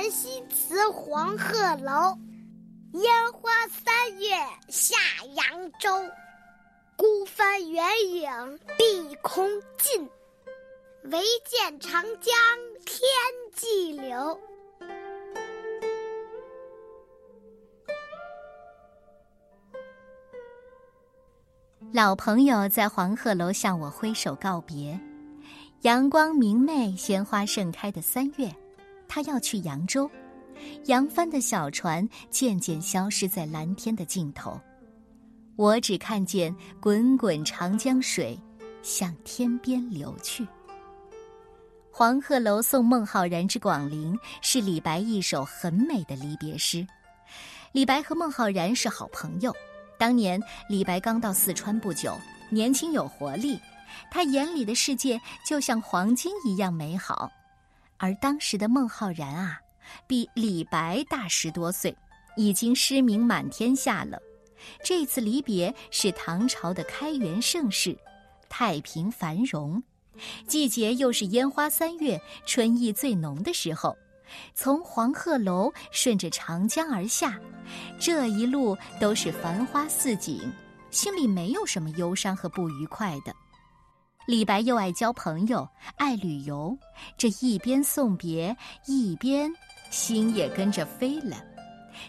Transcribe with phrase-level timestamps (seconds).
[0.00, 2.16] 人西辞黄鹤楼，
[2.92, 4.28] 烟花三月
[4.68, 4.96] 下
[5.34, 5.90] 扬州。
[6.96, 10.08] 孤帆远影碧空尽，
[11.10, 12.32] 唯见长江
[12.86, 13.02] 天
[13.52, 14.38] 际流。
[21.92, 24.96] 老朋友在黄鹤楼向我挥手告别。
[25.80, 28.54] 阳光明媚、鲜花盛开的三月，
[29.18, 30.08] 他要去扬州。
[30.84, 34.56] 扬帆的小船渐渐消失在蓝天的尽头，
[35.56, 38.38] 我只看见滚滚长江水
[38.80, 40.44] 向天边流去。
[41.90, 46.86] 《黄鹤楼送孟浩然之广陵》是李白一首很美的离别诗。
[47.72, 49.52] 李白和孟浩然是好朋友。
[49.98, 52.16] 当年李白刚到四川不久，
[52.50, 53.58] 年轻有活力，
[54.12, 57.28] 他眼里的世界就像黄金一样美好。
[57.98, 59.60] 而当时的孟浩然啊，
[60.06, 61.94] 比李白大十多岁，
[62.36, 64.18] 已经诗名满天下了。
[64.82, 67.96] 这次离别是唐朝的开元盛世，
[68.48, 69.82] 太平繁荣，
[70.46, 73.96] 季节又是烟花三月，春意最浓的时候。
[74.54, 77.40] 从黄鹤楼顺着长江而下，
[77.98, 80.38] 这一路都是繁花似锦，
[80.90, 83.34] 心里没有什么忧伤和不愉快的。
[84.28, 86.76] 李白又爱交朋友，爱旅游，
[87.16, 89.50] 这一边送别，一边
[89.88, 91.42] 心也跟着飞了。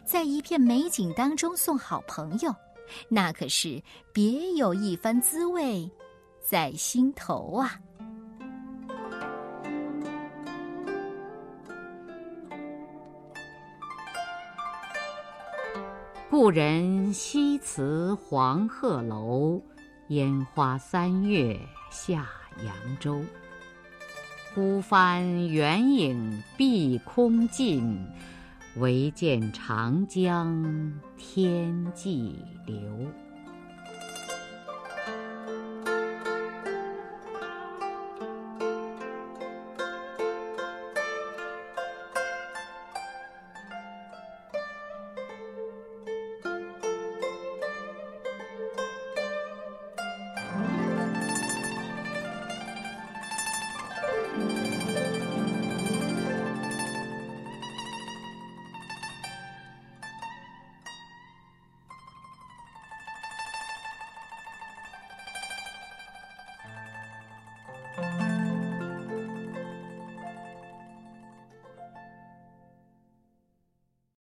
[0.03, 2.53] 在一片美景当中送好朋友，
[3.07, 3.81] 那可是
[4.11, 5.89] 别有一番滋味，
[6.43, 7.79] 在心头啊。
[16.29, 19.61] 故人西辞黄鹤楼，
[20.09, 22.27] 烟花三月下
[22.65, 23.23] 扬州。
[24.53, 28.05] 孤帆远影碧空尽，
[28.75, 32.79] 唯见长江天际流。